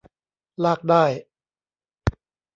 [0.63, 1.03] ลากได้